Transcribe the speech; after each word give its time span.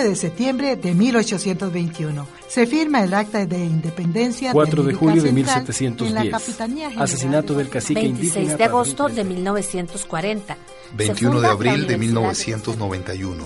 15 0.00 0.08
de 0.08 0.16
septiembre 0.16 0.76
de 0.76 0.94
1821. 0.94 2.26
Se 2.48 2.66
firma 2.66 3.04
el 3.04 3.12
acta 3.12 3.44
de 3.44 3.58
independencia 3.58 4.52
4 4.52 4.82
de 4.82 4.94
julio 4.94 5.22
de 5.22 5.28
en 5.28 5.34
la 5.34 5.42
1710. 5.42 6.30
Capitanía 6.30 6.88
General 6.88 7.04
Asesinato 7.04 7.54
del 7.54 7.68
cacique 7.68 8.00
26 8.00 8.36
indígena. 8.36 8.56
de 8.56 8.64
agosto 8.64 9.08
de 9.08 9.24
1940. 9.24 10.54
Se 10.54 10.96
21 10.96 11.40
de 11.40 11.46
abril 11.46 11.86
de 11.86 11.96
Universidad 11.96 11.98
1991. 11.98 13.44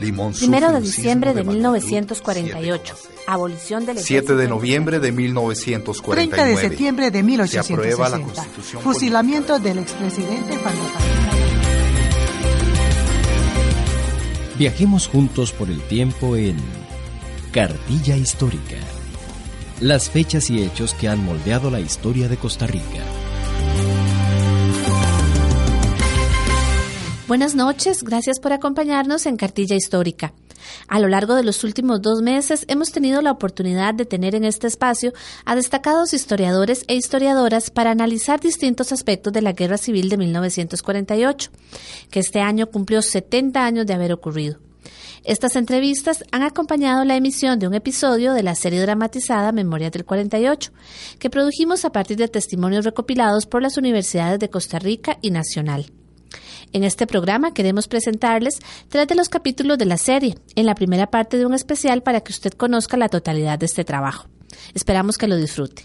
Limón 0.00 0.32
Primero 0.32 0.66
sufre 0.66 0.72
de 0.72 0.78
un 0.78 0.84
diciembre 0.84 1.34
de 1.34 1.44
magnitud 1.44 1.72
1948. 1.72 2.96
Abolición 3.26 3.86
del 3.86 3.98
7 3.98 4.34
de 4.34 4.48
noviembre 4.48 5.00
de 5.00 5.12
30 5.12 5.16
de 5.16 5.22
1949. 5.22 6.60
septiembre 6.60 7.10
de 7.10 7.46
Se 7.48 7.58
aprueba 7.58 8.08
la 8.08 8.18
1860. 8.18 8.34
Constitución 8.34 8.82
Fusilamiento 8.82 9.58
del 9.58 9.78
expresidente 9.78 10.56
Juan 10.56 11.41
Viajemos 14.62 15.08
juntos 15.08 15.50
por 15.50 15.68
el 15.70 15.82
tiempo 15.88 16.36
en 16.36 16.56
Cartilla 17.50 18.16
Histórica. 18.16 18.76
Las 19.80 20.08
fechas 20.08 20.50
y 20.50 20.62
hechos 20.62 20.94
que 20.94 21.08
han 21.08 21.24
moldeado 21.24 21.68
la 21.68 21.80
historia 21.80 22.28
de 22.28 22.36
Costa 22.36 22.68
Rica. 22.68 23.02
Buenas 27.26 27.56
noches, 27.56 28.04
gracias 28.04 28.38
por 28.38 28.52
acompañarnos 28.52 29.26
en 29.26 29.36
Cartilla 29.36 29.74
Histórica. 29.74 30.32
A 30.88 31.00
lo 31.00 31.08
largo 31.08 31.34
de 31.34 31.44
los 31.44 31.64
últimos 31.64 32.02
dos 32.02 32.22
meses 32.22 32.64
hemos 32.68 32.92
tenido 32.92 33.22
la 33.22 33.32
oportunidad 33.32 33.94
de 33.94 34.04
tener 34.04 34.34
en 34.34 34.44
este 34.44 34.66
espacio 34.66 35.12
a 35.44 35.54
destacados 35.54 36.12
historiadores 36.12 36.84
e 36.88 36.94
historiadoras 36.94 37.70
para 37.70 37.90
analizar 37.90 38.40
distintos 38.40 38.92
aspectos 38.92 39.32
de 39.32 39.42
la 39.42 39.52
Guerra 39.52 39.78
Civil 39.78 40.08
de 40.08 40.16
1948, 40.18 41.50
que 42.10 42.20
este 42.20 42.40
año 42.40 42.66
cumplió 42.66 43.02
70 43.02 43.64
años 43.64 43.86
de 43.86 43.94
haber 43.94 44.12
ocurrido. 44.12 44.58
Estas 45.24 45.54
entrevistas 45.54 46.24
han 46.32 46.42
acompañado 46.42 47.04
la 47.04 47.14
emisión 47.14 47.60
de 47.60 47.68
un 47.68 47.74
episodio 47.74 48.32
de 48.32 48.42
la 48.42 48.56
serie 48.56 48.80
dramatizada 48.80 49.52
Memorias 49.52 49.92
del 49.92 50.04
48, 50.04 50.72
que 51.20 51.30
produjimos 51.30 51.84
a 51.84 51.92
partir 51.92 52.16
de 52.16 52.26
testimonios 52.26 52.84
recopilados 52.84 53.46
por 53.46 53.62
las 53.62 53.76
universidades 53.76 54.40
de 54.40 54.50
Costa 54.50 54.80
Rica 54.80 55.18
y 55.22 55.30
Nacional. 55.30 55.92
En 56.72 56.84
este 56.84 57.06
programa 57.06 57.52
queremos 57.52 57.86
presentarles 57.88 58.58
tres 58.88 59.06
de 59.06 59.14
los 59.14 59.28
capítulos 59.28 59.76
de 59.78 59.84
la 59.84 59.96
serie, 59.98 60.36
en 60.54 60.66
la 60.66 60.74
primera 60.74 61.08
parte 61.08 61.36
de 61.36 61.44
un 61.46 61.54
especial 61.54 62.02
para 62.02 62.20
que 62.22 62.32
usted 62.32 62.52
conozca 62.52 62.96
la 62.96 63.08
totalidad 63.08 63.58
de 63.58 63.66
este 63.66 63.84
trabajo. 63.84 64.26
Esperamos 64.74 65.18
que 65.18 65.28
lo 65.28 65.36
disfrute. 65.36 65.82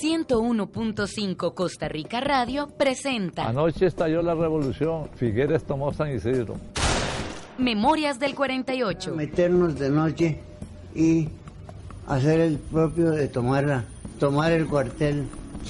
101.5 0.00 1.54
Costa 1.54 1.88
Rica 1.88 2.20
Radio 2.20 2.68
presenta 2.68 3.48
Anoche 3.48 3.86
estalló 3.86 4.22
la 4.22 4.34
revolución. 4.34 5.08
Figueres 5.16 5.64
tomó 5.64 5.92
San 5.92 6.14
Isidro. 6.14 6.56
Memorias 7.58 8.18
del 8.20 8.34
48. 8.34 9.14
meternos 9.14 9.78
de 9.78 9.90
noche 9.90 10.38
y 10.94 11.28
hacer 12.06 12.40
el 12.40 12.58
propio 12.58 13.10
de 13.10 13.26
tomar, 13.28 13.64
la- 13.64 13.84
tomar 14.20 14.52
el 14.52 14.66
cuartel 14.68 15.24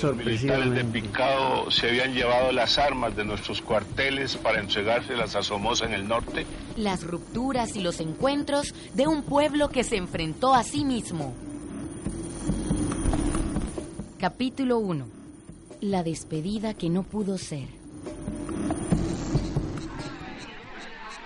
militares 0.05 0.71
de. 0.73 0.85
Picado 0.85 1.71
se 1.71 1.89
habían 1.89 2.15
llevado 2.15 2.53
las 2.53 2.79
armas 2.79 3.15
de 3.17 3.25
nuestros 3.25 3.61
cuarteles 3.61 4.37
para 4.37 4.61
entregárselas 4.61 5.37
a 5.37 5.43
Somoza 5.43 5.87
en 5.87 5.93
el 5.95 6.09
norte. 6.09 6.47
Las 6.77 7.05
rupturas 7.05 7.77
y 7.77 7.81
los 7.81 8.01
encuentros 8.01 8.75
de 8.95 9.07
un 9.07 9.23
pueblo 9.23 9.69
que 9.69 9.85
se 9.85 9.97
enfrentó 9.97 10.55
a 10.55 10.63
sí 10.63 10.85
mismo. 10.85 11.35
Capítulo 14.19 14.79
1. 14.79 15.07
La 15.81 16.03
despedida 16.03 16.75
que 16.75 16.91
no 16.91 17.03
pudo 17.03 17.39
ser. 17.39 17.69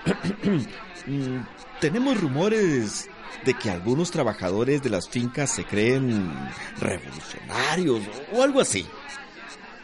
Mm, 1.05 1.41
Tenemos 1.81 2.21
rumores 2.21 3.11
de 3.45 3.55
que 3.55 3.71
algunos 3.71 4.11
trabajadores 4.11 4.83
de 4.83 4.91
las 4.91 5.09
fincas 5.09 5.51
se 5.51 5.65
creen 5.65 6.33
revolucionarios 6.79 8.03
o 8.33 8.43
algo 8.43 8.61
así. 8.61 8.87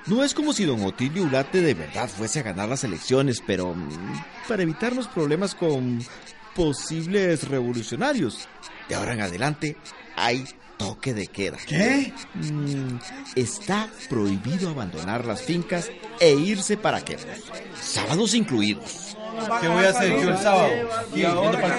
No 0.07 0.25
es 0.25 0.33
como 0.33 0.55
si 0.55 0.65
don 0.65 0.83
Otilio 0.85 1.25
Ulate 1.25 1.61
de 1.61 1.75
verdad 1.75 2.09
fuese 2.09 2.41
a 2.41 2.43
ganar 2.43 2.69
las 2.69 2.83
elecciones, 2.83 3.43
pero 3.47 3.75
mm, 3.75 4.23
para 4.49 4.63
evitarnos 4.63 5.07
problemas 5.07 5.55
con 5.55 6.03
posibles 6.55 7.47
revolucionarios, 7.49 8.49
de 8.89 8.95
ahora 8.95 9.13
en 9.13 9.21
adelante 9.21 9.77
hay 10.17 10.47
toque 10.79 11.13
de 11.13 11.27
queda. 11.27 11.59
¿Qué? 11.67 12.15
Mm, 12.35 12.99
está 13.35 13.91
prohibido 14.09 14.71
abandonar 14.71 15.27
las 15.27 15.43
fincas 15.43 15.91
e 16.21 16.33
irse 16.33 16.79
para 16.79 17.05
qué? 17.05 17.19
Sábados 17.79 18.33
incluidos. 18.33 19.18
¿Qué 19.61 19.69
voy 19.69 19.85
a 19.85 19.91
hacer 19.91 20.39
sábado? 20.39 20.71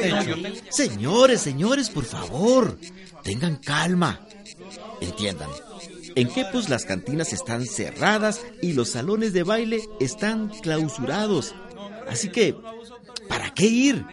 Techo. 0.01 0.35
Señores, 0.69 1.41
señores, 1.41 1.89
por 1.89 2.05
favor, 2.05 2.77
tengan 3.23 3.55
calma. 3.57 4.21
Entiendan, 5.01 5.49
en 6.15 6.27
Quepos 6.27 6.69
las 6.69 6.85
cantinas 6.85 7.33
están 7.33 7.65
cerradas 7.65 8.41
y 8.61 8.73
los 8.73 8.89
salones 8.89 9.33
de 9.33 9.43
baile 9.43 9.81
están 9.99 10.49
clausurados. 10.49 11.55
Así 12.09 12.29
que, 12.29 12.55
¿para 13.27 13.53
qué 13.53 13.65
ir? 13.65 14.05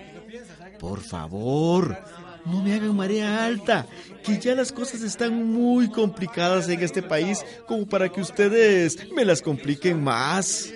Por 0.78 1.00
favor, 1.00 1.98
no 2.44 2.62
me 2.62 2.74
hagan 2.74 2.94
marea 2.94 3.44
alta, 3.44 3.86
que 4.22 4.38
ya 4.38 4.54
las 4.54 4.72
cosas 4.72 5.02
están 5.02 5.52
muy 5.52 5.88
complicadas 5.90 6.68
en 6.68 6.80
este 6.80 7.02
país 7.02 7.44
como 7.66 7.86
para 7.86 8.08
que 8.08 8.20
ustedes 8.20 8.98
me 9.14 9.24
las 9.24 9.42
compliquen 9.42 10.02
más. 10.02 10.70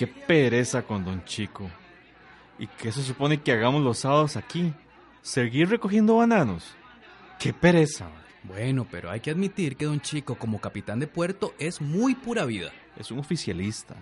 Qué 0.00 0.06
pereza 0.06 0.80
con 0.80 1.04
Don 1.04 1.22
Chico. 1.26 1.70
¿Y 2.58 2.66
qué 2.68 2.90
se 2.90 3.02
supone 3.02 3.42
que 3.42 3.52
hagamos 3.52 3.82
los 3.82 3.98
sábados 3.98 4.34
aquí? 4.38 4.72
¿Seguir 5.20 5.68
recogiendo 5.68 6.16
bananos? 6.16 6.74
Qué 7.38 7.52
pereza. 7.52 8.08
Bueno, 8.44 8.86
pero 8.90 9.10
hay 9.10 9.20
que 9.20 9.30
admitir 9.30 9.76
que 9.76 9.84
Don 9.84 10.00
Chico, 10.00 10.36
como 10.36 10.58
capitán 10.58 11.00
de 11.00 11.06
puerto, 11.06 11.52
es 11.58 11.82
muy 11.82 12.14
pura 12.14 12.46
vida. 12.46 12.72
Es 12.96 13.10
un 13.10 13.18
oficialista. 13.18 13.94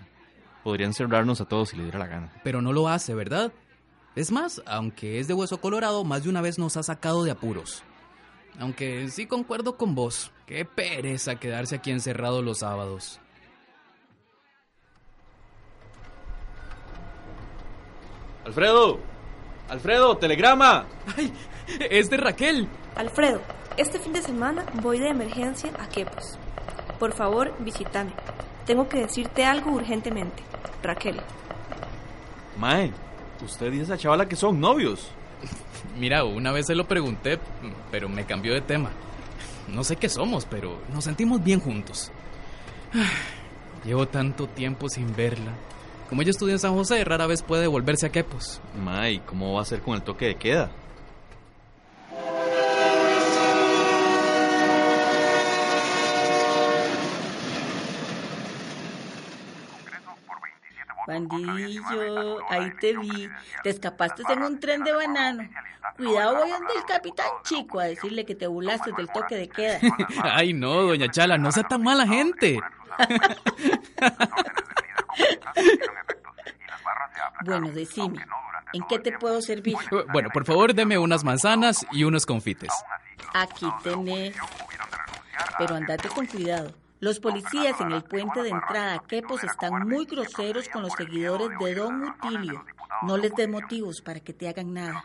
Podría 0.63 0.87
encerrarnos 0.87 1.41
a 1.41 1.45
todos 1.49 1.67
si 1.67 1.75
le 1.75 1.83
diera 1.83 1.99
la 1.99 2.07
gana. 2.07 2.31
Pero 2.45 2.61
no 2.61 2.71
lo 2.71 2.87
hace, 2.87 3.13
¿verdad? 3.13 3.51
Es 4.15 4.31
más, 4.31 4.61
aunque 4.65 5.19
es 5.19 5.27
de 5.27 5.33
hueso 5.33 5.59
colorado, 5.59 6.05
más 6.05 6.23
de 6.23 6.29
una 6.29 6.39
vez 6.39 6.57
nos 6.57 6.77
ha 6.77 6.83
sacado 6.83 7.25
de 7.25 7.31
apuros. 7.31 7.83
Aunque 8.57 9.09
sí 9.09 9.25
concuerdo 9.25 9.75
con 9.75 9.95
vos. 9.95 10.31
Qué 10.45 10.63
pereza 10.63 11.35
quedarse 11.35 11.75
aquí 11.75 11.91
encerrado 11.91 12.41
los 12.41 12.59
sábados. 12.59 13.19
Alfredo. 18.45 18.99
Alfredo, 19.69 20.17
telegrama. 20.17 20.85
¡Ay! 21.17 21.31
Es 21.89 22.09
de 22.09 22.17
Raquel. 22.17 22.67
Alfredo, 22.95 23.41
este 23.77 23.99
fin 23.99 24.13
de 24.13 24.21
semana 24.21 24.65
voy 24.81 24.99
de 24.99 25.09
emergencia 25.09 25.71
a 25.79 25.87
Quepos. 25.87 26.37
Por 26.97 27.13
favor, 27.13 27.53
visítame. 27.59 28.11
Tengo 28.65 28.89
que 28.89 28.99
decirte 28.99 29.45
algo 29.45 29.71
urgentemente. 29.71 30.43
Raquel. 30.83 31.21
Mae, 32.57 32.91
usted 33.43 33.71
y 33.73 33.81
esa 33.81 33.97
chavala 33.97 34.27
que 34.27 34.35
son 34.35 34.59
novios. 34.59 35.11
Mira, 35.99 36.23
una 36.23 36.51
vez 36.51 36.65
se 36.65 36.75
lo 36.75 36.87
pregunté, 36.87 37.39
pero 37.91 38.09
me 38.09 38.25
cambió 38.25 38.53
de 38.53 38.61
tema. 38.61 38.89
No 39.67 39.83
sé 39.83 39.95
qué 39.95 40.09
somos, 40.09 40.45
pero 40.45 40.79
nos 40.91 41.03
sentimos 41.03 41.43
bien 41.43 41.59
juntos. 41.59 42.11
Llevo 43.85 44.07
tanto 44.07 44.47
tiempo 44.47 44.89
sin 44.89 45.15
verla. 45.15 45.53
Como 46.09 46.23
ella 46.23 46.31
estudia 46.31 46.53
en 46.53 46.59
San 46.59 46.73
José, 46.73 47.03
rara 47.03 47.27
vez 47.27 47.43
puede 47.43 47.67
volverse 47.67 48.07
a 48.07 48.11
Quepos. 48.11 48.59
Mae, 48.83 49.21
¿cómo 49.27 49.53
va 49.53 49.61
a 49.61 49.65
ser 49.65 49.81
con 49.81 49.93
el 49.93 50.01
toque 50.01 50.25
de 50.25 50.35
queda? 50.35 50.71
Bandillo, 61.05 62.39
ahí 62.49 62.71
te 62.79 62.97
vi. 62.97 63.29
Te 63.63 63.69
escapaste 63.69 64.23
en 64.31 64.41
un 64.41 64.59
tren 64.59 64.83
de 64.83 64.91
banano. 64.91 65.47
Cuidado, 65.95 66.37
voy 66.37 66.49
donde 66.49 66.73
el 66.75 66.85
capitán 66.85 67.27
chico 67.43 67.79
a 67.79 67.85
decirle 67.85 68.25
que 68.25 68.33
te 68.33 68.47
burlaste 68.47 68.91
del 68.93 69.09
toque 69.09 69.35
de 69.35 69.47
queda. 69.47 69.79
Ay, 70.23 70.53
no, 70.53 70.81
doña 70.81 71.09
Chala, 71.11 71.37
no 71.37 71.51
sea 71.51 71.63
tan 71.63 71.83
mala 71.83 72.07
gente. 72.07 72.59
bueno, 77.45 77.71
decime, 77.71 78.25
¿en 78.73 78.83
qué 78.87 78.99
te 78.99 79.17
puedo 79.17 79.41
servir? 79.41 79.75
Bueno, 80.11 80.29
por 80.33 80.45
favor, 80.45 80.73
deme 80.73 80.97
unas 80.97 81.23
manzanas 81.23 81.85
y 81.91 82.03
unos 82.03 82.25
confites. 82.25 82.71
Aquí 83.33 83.67
tenés. 83.83 84.35
Pero 85.57 85.75
andate 85.75 86.09
con 86.09 86.25
cuidado. 86.25 86.73
Los 86.99 87.19
policías 87.19 87.79
en 87.79 87.93
el 87.93 88.03
puente 88.03 88.43
de 88.43 88.49
entrada 88.49 88.95
a 88.95 88.99
Quepos 88.99 89.43
están 89.43 89.87
muy 89.87 90.05
groseros 90.05 90.67
con 90.67 90.81
los 90.81 90.91
seguidores 90.93 91.49
de 91.57 91.75
Don 91.75 92.03
Utilio. 92.03 92.65
No 93.03 93.17
les 93.17 93.33
dé 93.35 93.47
motivos 93.47 94.01
para 94.01 94.19
que 94.19 94.33
te 94.33 94.49
hagan 94.49 94.73
nada. 94.73 95.03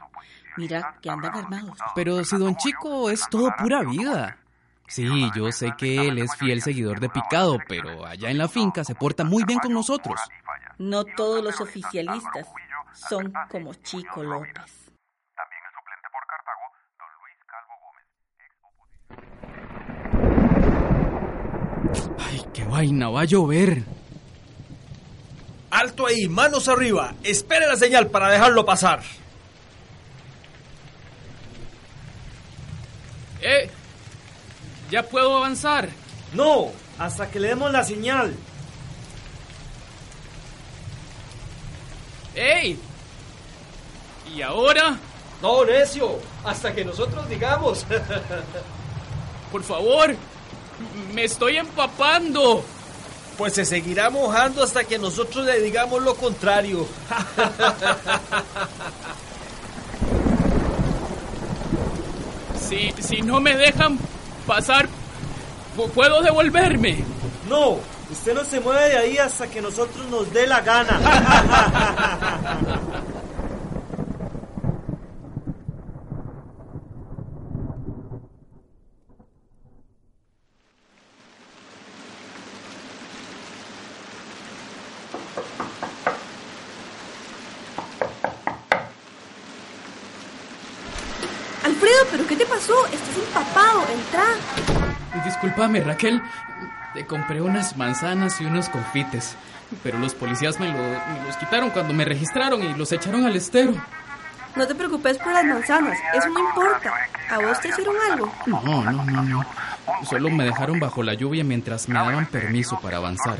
Mira 0.56 0.96
que 1.00 1.10
andan 1.10 1.36
armados. 1.36 1.78
Pero 1.94 2.24
si 2.24 2.36
Don 2.36 2.56
Chico 2.56 3.10
es 3.10 3.28
todo 3.28 3.52
pura 3.56 3.82
vida. 3.82 4.38
Sí, 4.86 5.30
yo 5.34 5.50
sé 5.50 5.72
que 5.76 6.08
él 6.08 6.18
es 6.18 6.36
fiel 6.36 6.62
seguidor 6.62 7.00
de 7.00 7.08
Picado, 7.08 7.58
pero 7.68 8.04
allá 8.06 8.30
en 8.30 8.38
la 8.38 8.48
finca 8.48 8.84
se 8.84 8.94
porta 8.94 9.24
muy 9.24 9.44
bien 9.44 9.58
con 9.58 9.72
nosotros. 9.72 10.20
No 10.78 11.04
todos 11.04 11.42
los 11.42 11.60
oficialistas 11.60 12.46
son 13.08 13.32
como 13.50 13.74
Chico 13.74 14.22
López. 14.22 14.92
Ay, 22.18 22.44
qué 22.52 22.64
vaina, 22.64 23.08
va 23.08 23.22
a 23.22 23.24
llover. 23.24 23.82
Alto 25.70 26.06
ahí, 26.06 26.28
manos 26.28 26.68
arriba. 26.68 27.14
Espere 27.22 27.66
la 27.66 27.76
señal 27.76 28.08
para 28.08 28.30
dejarlo 28.30 28.64
pasar. 28.64 29.02
¡Eh! 33.40 33.70
¿Ya 34.90 35.02
puedo 35.02 35.36
avanzar? 35.36 35.88
No, 36.32 36.70
hasta 36.98 37.30
que 37.30 37.38
le 37.40 37.48
demos 37.48 37.70
la 37.72 37.84
señal. 37.84 38.34
¡Ey! 42.34 42.78
¿Y 44.34 44.40
ahora? 44.42 44.98
No, 45.40 45.64
necio, 45.64 46.18
hasta 46.44 46.74
que 46.74 46.84
nosotros 46.84 47.26
digamos. 47.28 47.86
Por 49.52 49.62
favor, 49.62 50.16
me 51.12 51.24
estoy 51.24 51.58
empapando. 51.58 52.64
Pues 53.38 53.54
se 53.54 53.64
seguirá 53.64 54.10
mojando 54.10 54.62
hasta 54.62 54.84
que 54.84 54.98
nosotros 54.98 55.44
le 55.44 55.60
digamos 55.60 56.00
lo 56.02 56.14
contrario. 56.14 56.86
si, 62.68 62.92
si 63.00 63.22
no 63.22 63.40
me 63.40 63.56
dejan 63.56 63.98
pasar, 64.44 64.88
¿puedo 65.94 66.22
devolverme? 66.22 67.04
No, 67.48 67.78
usted 68.10 68.34
no 68.34 68.44
se 68.44 68.60
mueve 68.60 68.88
de 68.88 68.98
ahí 68.98 69.18
hasta 69.18 69.48
que 69.48 69.60
nosotros 69.60 70.06
nos 70.08 70.32
dé 70.32 70.46
la 70.46 70.60
gana. 70.60 71.00
Alfredo, 91.64 92.04
¿pero 92.10 92.26
qué 92.26 92.36
te 92.36 92.44
pasó? 92.44 92.74
Estás 92.86 93.16
empapado, 93.16 93.80
entra. 93.90 94.24
Discúlpame, 95.54 95.80
Raquel. 95.84 96.20
Te 96.94 97.06
compré 97.06 97.40
unas 97.40 97.76
manzanas 97.76 98.40
y 98.40 98.44
unos 98.44 98.68
confites. 98.68 99.36
Pero 99.84 99.98
los 99.98 100.12
policías 100.14 100.58
me, 100.58 100.66
lo- 100.68 100.74
me 100.78 101.26
los 101.26 101.36
quitaron 101.36 101.70
cuando 101.70 101.94
me 101.94 102.04
registraron 102.04 102.60
y 102.62 102.74
los 102.74 102.90
echaron 102.92 103.24
al 103.24 103.36
estero. 103.36 103.72
No 104.56 104.66
te 104.66 104.74
preocupes 104.74 105.16
por 105.18 105.32
las 105.32 105.44
manzanas, 105.44 105.96
eso 106.12 106.28
no 106.28 106.38
importa. 106.40 106.92
¿A 107.30 107.38
vos 107.38 107.60
te 107.60 107.68
hicieron 107.68 107.94
algo? 108.10 108.32
No, 108.46 108.60
no, 108.62 109.04
no, 109.04 109.22
no. 109.22 109.46
Solo 110.08 110.30
me 110.30 110.44
dejaron 110.44 110.78
bajo 110.80 111.02
la 111.04 111.14
lluvia 111.14 111.42
mientras 111.44 111.88
me 111.88 111.94
daban 111.94 112.26
permiso 112.26 112.78
para 112.80 112.96
avanzar. 112.98 113.38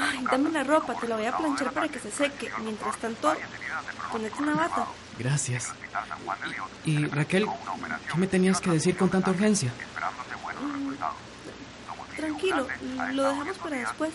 Ay, 0.00 0.24
dame 0.30 0.50
la 0.50 0.64
ropa, 0.64 0.94
te 0.94 1.06
la 1.08 1.16
voy 1.16 1.26
a 1.26 1.36
planchar 1.36 1.72
para 1.72 1.88
que 1.88 1.98
se 1.98 2.10
seque. 2.10 2.50
Mientras 2.62 2.96
tanto, 2.98 3.34
ponete 4.10 4.42
una 4.42 4.54
bata. 4.54 4.86
Gracias. 5.18 5.72
Y, 6.84 6.90
y, 6.90 7.06
Raquel, 7.06 7.46
¿qué 8.10 8.18
me 8.18 8.26
tenías 8.26 8.60
que 8.60 8.70
decir 8.70 8.96
con 8.96 9.08
tanta 9.08 9.30
urgencia? 9.30 9.72
Tranquilo, 12.16 12.66
lo 13.12 13.22
dejamos 13.28 13.58
para 13.58 13.76
después. 13.76 14.12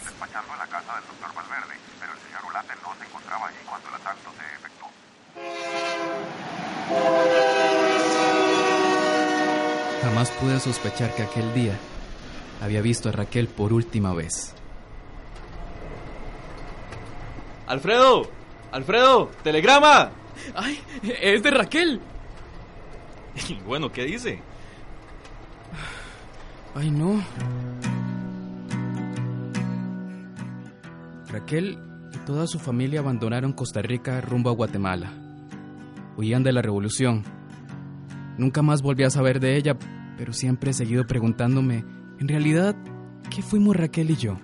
Jamás 10.01 10.31
pude 10.31 10.59
sospechar 10.59 11.13
que 11.15 11.23
aquel 11.23 11.53
día 11.53 11.77
había 12.61 12.81
visto 12.81 13.09
a 13.09 13.11
Raquel 13.11 13.47
por 13.47 13.73
última 13.73 14.13
vez. 14.13 14.53
Alfredo, 17.67 18.29
Alfredo, 18.71 19.29
telegrama. 19.43 20.11
¡Ay! 20.55 20.79
Es 21.21 21.43
de 21.43 21.51
Raquel. 21.51 21.99
Y 23.47 23.53
bueno, 23.65 23.91
¿qué 23.91 24.05
dice? 24.05 24.39
Ay, 26.75 26.91
no. 26.91 27.21
Raquel 31.29 31.77
y 32.13 32.17
toda 32.25 32.47
su 32.47 32.59
familia 32.59 32.99
abandonaron 32.99 33.53
Costa 33.53 33.81
Rica 33.81 34.19
rumbo 34.21 34.49
a 34.49 34.53
Guatemala. 34.53 35.13
Huían 36.17 36.43
de 36.43 36.51
la 36.51 36.61
revolución. 36.61 37.23
Nunca 38.37 38.61
más 38.61 38.81
volví 38.81 39.03
a 39.03 39.09
saber 39.09 39.39
de 39.39 39.57
ella, 39.57 39.77
pero 40.17 40.33
siempre 40.33 40.71
he 40.71 40.73
seguido 40.73 41.05
preguntándome, 41.05 41.85
en 42.19 42.27
realidad, 42.27 42.75
¿qué 43.29 43.41
fuimos 43.41 43.75
Raquel 43.75 44.11
y 44.11 44.15
yo? 44.15 44.37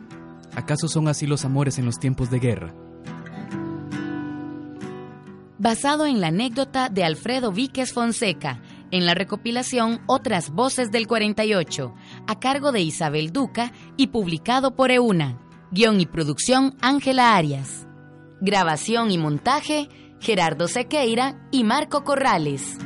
¿Acaso 0.56 0.88
son 0.88 1.08
así 1.08 1.28
los 1.28 1.44
amores 1.44 1.80
en 1.80 1.86
los 1.86 1.98
tiempos 1.98 2.30
de 2.30 2.40
guerra? 2.40 2.74
Basado 5.66 6.06
en 6.06 6.22
la 6.22 6.28
anécdota 6.28 6.90
de 6.90 7.04
Alfredo 7.04 7.52
Víquez 7.52 7.92
Fonseca, 7.92 8.62
en 8.92 9.08
la 9.08 9.16
recopilación 9.16 10.00
Otras 10.06 10.52
Voces 10.52 10.92
del 10.92 11.08
48, 11.08 11.92
a 12.28 12.40
cargo 12.40 12.72
de 12.72 12.82
Isabel 12.82 13.32
Duca 13.32 13.74
y 13.98 14.10
publicado 14.10 14.76
por 14.76 14.92
EUNA. 14.92 15.40
Guión 15.72 16.00
y 16.00 16.06
producción 16.06 16.76
Ángela 16.82 17.36
Arias. 17.36 17.88
Grabación 18.42 19.10
y 19.10 19.18
montaje 19.18 19.90
Gerardo 20.20 20.68
Sequeira 20.68 21.48
y 21.50 21.64
Marco 21.64 22.04
Corrales. 22.04 22.78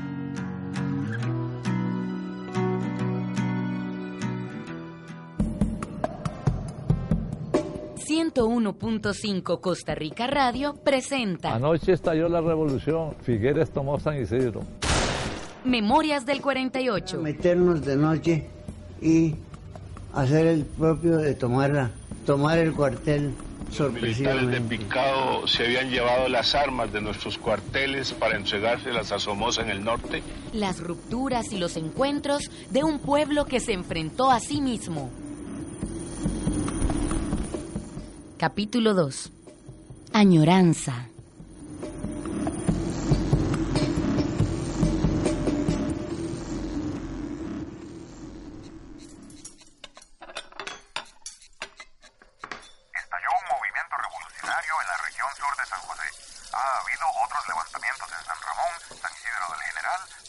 ...101.5 8.09 9.61
Costa 9.61 9.93
Rica 9.93 10.25
Radio 10.25 10.73
presenta... 10.73 11.53
Anoche 11.53 11.91
estalló 11.91 12.27
la 12.27 12.41
revolución. 12.41 13.13
Figueres 13.21 13.69
tomó 13.69 13.99
San 13.99 14.19
Isidro. 14.19 14.63
Memorias 15.63 16.25
del 16.25 16.41
48. 16.41 17.21
Meternos 17.21 17.85
de 17.85 17.95
noche 17.95 18.47
y 18.99 19.35
hacer 20.15 20.47
el 20.47 20.65
propio 20.65 21.17
de 21.17 21.35
tomarla, 21.35 21.91
tomar 22.25 22.57
el 22.57 22.73
cuartel 22.73 23.31
Militares 23.93 24.49
de. 24.49 24.61
Picado 24.61 25.47
se 25.47 25.65
habían 25.65 25.91
llevado 25.91 26.27
las 26.27 26.55
armas 26.55 26.91
de 26.91 27.01
nuestros 27.01 27.37
cuarteles 27.37 28.11
para 28.13 28.35
entregárselas 28.35 29.11
a 29.11 29.19
Somoza 29.19 29.61
en 29.61 29.69
el 29.69 29.83
norte. 29.83 30.23
Las 30.53 30.79
rupturas 30.79 31.53
y 31.53 31.59
los 31.59 31.77
encuentros 31.77 32.49
de 32.71 32.83
un 32.83 32.97
pueblo 32.97 33.45
que 33.45 33.59
se 33.59 33.73
enfrentó 33.73 34.31
a 34.31 34.39
sí 34.39 34.61
mismo. 34.61 35.11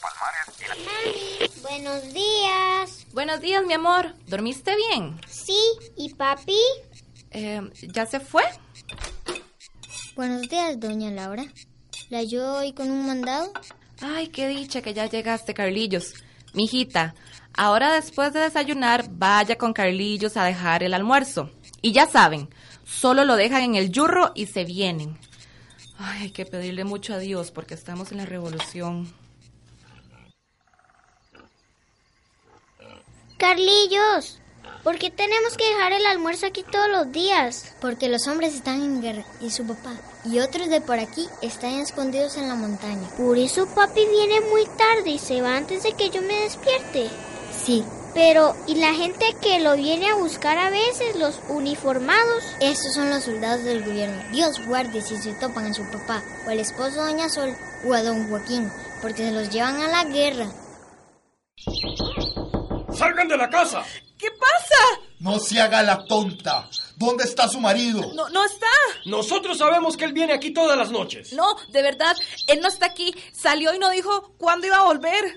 Palmares 0.00 0.48
y 0.58 0.64
la... 0.66 1.62
Buenos 1.62 2.12
días. 2.12 3.06
Buenos 3.12 3.40
días, 3.40 3.64
mi 3.64 3.74
amor. 3.74 4.14
¿Dormiste 4.26 4.74
bien? 4.74 5.20
Sí, 5.28 5.60
¿y 5.96 6.14
papi? 6.14 6.58
Eh, 7.30 7.60
¿Ya 7.92 8.06
se 8.06 8.20
fue? 8.20 8.42
Buenos 10.16 10.48
días, 10.48 10.78
doña 10.78 11.10
Laura. 11.10 11.44
¿La 12.08 12.18
ayudo 12.18 12.58
hoy 12.58 12.72
con 12.72 12.90
un 12.90 13.06
mandado? 13.06 13.52
Ay, 14.00 14.28
qué 14.28 14.48
dicha 14.48 14.82
que 14.82 14.94
ya 14.94 15.06
llegaste, 15.06 15.54
Carlillos. 15.54 16.14
Mijita, 16.54 17.14
Ahora 17.54 17.92
después 17.92 18.32
de 18.32 18.40
desayunar, 18.40 19.06
vaya 19.10 19.58
con 19.58 19.72
Carlillos 19.72 20.36
a 20.36 20.44
dejar 20.44 20.82
el 20.82 20.94
almuerzo. 20.94 21.50
Y 21.82 21.92
ya 21.92 22.06
saben, 22.06 22.48
solo 22.84 23.24
lo 23.24 23.36
dejan 23.36 23.62
en 23.62 23.74
el 23.74 23.90
yurro 23.90 24.32
y 24.34 24.46
se 24.46 24.64
vienen. 24.64 25.18
Ay, 25.98 26.22
hay 26.22 26.30
que 26.30 26.46
pedirle 26.46 26.84
mucho 26.84 27.14
a 27.14 27.18
Dios 27.18 27.50
porque 27.50 27.74
estamos 27.74 28.12
en 28.12 28.18
la 28.18 28.26
revolución. 28.26 29.12
Carlillos, 33.36 34.39
¿por 34.82 34.98
qué 34.98 35.10
tenemos 35.10 35.56
que 35.56 35.68
dejar 35.68 35.92
el 35.92 36.06
almuerzo 36.06 36.46
aquí 36.46 36.62
todos 36.62 36.88
los 36.88 37.12
días? 37.12 37.74
Porque 37.80 38.08
los 38.08 38.26
hombres 38.26 38.54
están 38.54 38.82
en 38.82 39.02
guerra 39.02 39.24
y 39.40 39.50
su 39.50 39.66
papá 39.66 39.92
y 40.24 40.38
otros 40.40 40.68
de 40.68 40.80
por 40.80 40.98
aquí 40.98 41.26
están 41.42 41.74
escondidos 41.80 42.36
en 42.36 42.48
la 42.48 42.54
montaña. 42.54 43.08
Por 43.16 43.38
eso 43.38 43.66
papi 43.74 44.06
viene 44.06 44.40
muy 44.42 44.64
tarde 44.76 45.10
y 45.10 45.18
se 45.18 45.40
va 45.40 45.56
antes 45.56 45.82
de 45.82 45.92
que 45.92 46.10
yo 46.10 46.22
me 46.22 46.40
despierte. 46.40 47.08
Sí. 47.64 47.84
Pero, 48.12 48.56
¿y 48.66 48.74
la 48.74 48.92
gente 48.92 49.24
que 49.40 49.60
lo 49.60 49.76
viene 49.76 50.08
a 50.08 50.16
buscar 50.16 50.58
a 50.58 50.68
veces, 50.68 51.14
los 51.14 51.38
uniformados? 51.48 52.44
Estos 52.60 52.94
son 52.94 53.08
los 53.08 53.22
soldados 53.22 53.62
del 53.62 53.84
gobierno. 53.84 54.20
Dios 54.32 54.66
guarde 54.66 55.00
si 55.00 55.16
se 55.16 55.32
topan 55.34 55.66
a 55.66 55.74
su 55.74 55.88
papá, 55.92 56.20
o 56.44 56.50
al 56.50 56.58
esposo 56.58 57.04
Doña 57.04 57.28
Sol, 57.28 57.54
o 57.86 57.94
a 57.94 58.02
Don 58.02 58.28
Joaquín, 58.28 58.68
porque 59.00 59.28
se 59.28 59.30
los 59.30 59.48
llevan 59.50 59.80
a 59.80 59.88
la 59.88 60.04
guerra. 60.10 60.46
¡Salgan 62.92 63.28
de 63.28 63.36
la 63.36 63.48
casa! 63.48 63.84
No 65.18 65.38
se 65.38 65.60
haga 65.60 65.82
la 65.82 66.04
tonta. 66.06 66.68
¿Dónde 66.96 67.24
está 67.24 67.46
su 67.46 67.60
marido? 67.60 68.00
No, 68.14 68.28
no 68.30 68.44
está. 68.44 68.66
Nosotros 69.04 69.58
sabemos 69.58 69.96
que 69.96 70.06
él 70.06 70.12
viene 70.12 70.32
aquí 70.32 70.52
todas 70.52 70.78
las 70.78 70.90
noches. 70.90 71.32
No, 71.34 71.56
de 71.68 71.82
verdad, 71.82 72.16
él 72.46 72.60
no 72.60 72.68
está 72.68 72.86
aquí. 72.86 73.14
Salió 73.32 73.74
y 73.74 73.78
no 73.78 73.90
dijo 73.90 74.34
cuándo 74.38 74.66
iba 74.66 74.78
a 74.78 74.84
volver. 74.84 75.24
En 75.24 75.32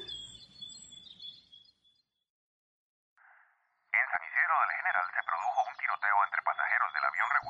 San 4.07 4.21
Isidro 4.23 4.55
del 4.63 4.71
General 4.79 5.03
se 5.11 5.21
produjo 5.27 5.59
un 5.67 5.75
tiroteo 5.77 6.17
entre 6.23 6.41
pasajeros 6.47 6.93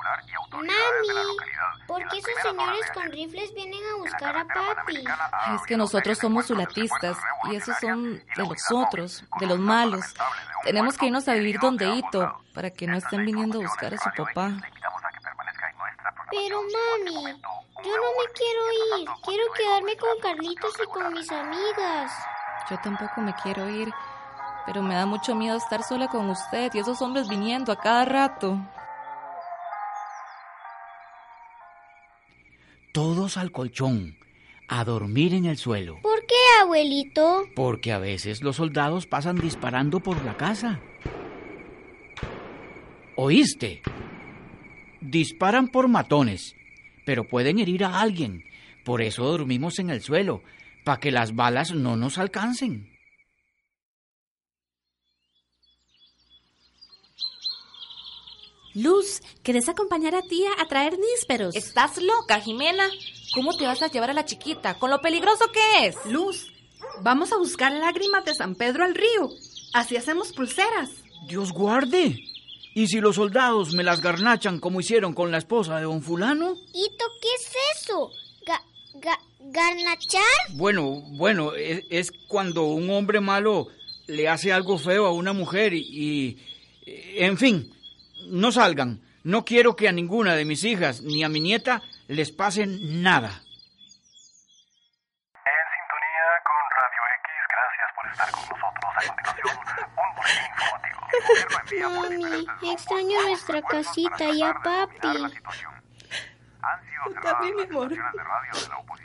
regular 0.04 0.24
y 0.28 0.34
autoridades 0.34 1.08
de 1.08 1.14
la 1.14 1.24
localidad. 1.24 1.64
¿por 1.86 2.08
qué 2.08 2.18
esos 2.18 2.42
señores 2.42 2.90
con 2.92 3.12
rifles 3.12 3.54
vienen 3.54 3.80
a 3.92 3.96
buscar 3.96 4.36
a 4.36 4.44
papi? 4.46 5.04
Es 5.54 5.62
que 5.66 5.76
nosotros 5.76 6.18
somos 6.18 6.46
zulatistas 6.46 7.16
y 7.50 7.56
esos 7.56 7.76
son 7.80 8.22
de 8.36 8.46
los 8.46 8.70
otros, 8.70 9.24
de 9.40 9.46
los 9.46 9.58
malos. 9.58 10.04
Tenemos 10.64 10.96
que 10.96 11.06
irnos 11.06 11.28
a 11.28 11.34
vivir 11.34 11.58
donde 11.60 11.86
Hito 11.86 12.40
para 12.54 12.70
que 12.70 12.86
no 12.86 12.96
estén 12.96 13.24
viniendo 13.24 13.58
a 13.58 13.62
buscar 13.62 13.94
a 13.94 13.98
su 13.98 14.10
papá. 14.16 14.52
Pero 16.30 16.60
mami, 16.62 17.40
yo 17.84 17.96
no 17.96 18.08
me 18.18 18.32
quiero 18.34 19.00
ir. 19.00 19.08
Quiero 19.24 19.44
quedarme 19.52 19.96
con 19.96 20.20
Carlitos 20.20 20.72
y 20.82 20.86
con 20.86 21.12
mis 21.12 21.30
amigas. 21.30 22.12
Yo 22.70 22.78
tampoco 22.78 23.20
me 23.20 23.34
quiero 23.34 23.68
ir, 23.68 23.92
pero 24.66 24.82
me 24.82 24.94
da 24.94 25.06
mucho 25.06 25.34
miedo 25.34 25.56
estar 25.56 25.82
sola 25.82 26.08
con 26.08 26.30
usted 26.30 26.72
y 26.74 26.78
esos 26.78 27.02
hombres 27.02 27.28
viniendo 27.28 27.72
a 27.72 27.76
cada 27.76 28.04
rato. 28.04 28.58
Todos 32.94 33.38
al 33.38 33.50
colchón, 33.50 34.14
a 34.68 34.84
dormir 34.84 35.34
en 35.34 35.46
el 35.46 35.56
suelo. 35.56 35.98
¿Por 36.00 36.24
qué, 36.26 36.36
abuelito? 36.62 37.48
Porque 37.56 37.90
a 37.90 37.98
veces 37.98 38.40
los 38.40 38.54
soldados 38.54 39.08
pasan 39.08 39.34
disparando 39.34 39.98
por 39.98 40.24
la 40.24 40.36
casa. 40.36 40.78
¿Oíste? 43.16 43.82
Disparan 45.00 45.66
por 45.66 45.88
matones, 45.88 46.54
pero 47.04 47.24
pueden 47.24 47.58
herir 47.58 47.82
a 47.82 48.00
alguien. 48.00 48.44
Por 48.84 49.02
eso 49.02 49.24
dormimos 49.24 49.80
en 49.80 49.90
el 49.90 50.00
suelo, 50.00 50.44
para 50.84 51.00
que 51.00 51.10
las 51.10 51.34
balas 51.34 51.72
no 51.72 51.96
nos 51.96 52.16
alcancen. 52.16 52.93
Luz, 58.74 59.22
¿querés 59.44 59.68
acompañar 59.68 60.16
a 60.16 60.22
tía 60.22 60.50
a 60.58 60.66
traer 60.66 60.98
nísperos? 60.98 61.54
¿Estás 61.54 62.02
loca, 62.02 62.40
Jimena? 62.40 62.88
¿Cómo 63.32 63.56
te 63.56 63.66
vas 63.66 63.82
a 63.82 63.88
llevar 63.88 64.10
a 64.10 64.14
la 64.14 64.24
chiquita? 64.24 64.74
¿Con 64.74 64.90
lo 64.90 65.00
peligroso 65.00 65.44
que 65.52 65.86
es? 65.86 65.96
Luz, 66.06 66.52
vamos 67.00 67.32
a 67.32 67.36
buscar 67.36 67.70
lágrimas 67.70 68.24
de 68.24 68.34
San 68.34 68.56
Pedro 68.56 68.84
al 68.84 68.96
río. 68.96 69.30
Así 69.72 69.96
hacemos 69.96 70.32
pulseras. 70.32 70.90
Dios 71.28 71.52
guarde. 71.52 72.18
¿Y 72.74 72.88
si 72.88 73.00
los 73.00 73.14
soldados 73.14 73.74
me 73.74 73.84
las 73.84 74.00
garnachan 74.00 74.58
como 74.58 74.80
hicieron 74.80 75.14
con 75.14 75.30
la 75.30 75.38
esposa 75.38 75.76
de 75.76 75.84
don 75.84 76.02
fulano? 76.02 76.54
Hito, 76.72 77.04
¿qué 77.22 77.28
es 77.38 77.52
eso? 77.80 78.10
Ga, 78.44 78.60
ga, 78.94 79.20
¿Garnachar? 79.38 80.22
Bueno, 80.54 81.02
bueno, 81.10 81.54
es, 81.54 81.84
es 81.90 82.12
cuando 82.26 82.64
un 82.64 82.90
hombre 82.90 83.20
malo 83.20 83.68
le 84.08 84.28
hace 84.28 84.52
algo 84.52 84.78
feo 84.78 85.06
a 85.06 85.12
una 85.12 85.32
mujer 85.32 85.74
y, 85.74 85.78
y, 85.80 86.38
En 87.16 87.38
fin, 87.38 87.73
no 88.28 88.52
salgan. 88.52 89.00
No 89.22 89.44
quiero 89.44 89.74
que 89.74 89.88
a 89.88 89.92
ninguna 89.92 90.34
de 90.34 90.44
mis 90.44 90.64
hijas 90.64 91.00
ni 91.02 91.24
a 91.24 91.28
mi 91.28 91.40
nieta 91.40 91.82
les 92.08 92.30
pase 92.30 92.66
nada. 92.66 93.42
En 95.44 95.64
sintonía 95.74 96.26
con 96.44 96.60
Radio 96.76 97.02
X, 97.20 97.28
gracias 97.54 97.88
por 97.96 98.04
estar 98.10 98.30
con 98.30 98.42
nosotros. 98.42 98.90
A 98.94 99.00
continuación, 99.08 99.56
un 99.96 100.10
boletín 100.16 100.44
informativo. 100.60 101.88
Mami, 101.90 102.72
extraño 102.72 103.22
nuestra 103.22 103.62
casita 103.62 104.24
y 104.30 104.42
a 104.42 104.54
papi. 104.54 105.73
Yo 107.06 107.20
también, 107.20 107.56
mi 107.56 107.62
amor. 107.62 107.92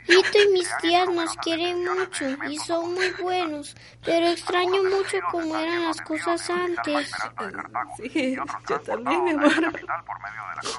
Hito 0.06 0.38
y 0.38 0.48
mis 0.52 0.76
tías 0.78 1.08
nos 1.08 1.36
quieren 1.36 1.84
mucho 1.84 2.24
y 2.48 2.56
son 2.58 2.94
muy 2.94 3.10
buenos, 3.20 3.76
pero 4.04 4.26
extraño 4.26 4.82
mucho 4.84 5.18
cómo 5.30 5.56
eran 5.56 5.84
las 5.84 6.00
cosas 6.00 6.50
antes. 6.50 7.12
Sí, 7.96 8.36
yo 8.68 8.80
también, 8.80 9.24
mi 9.24 9.30
amor. 9.30 9.52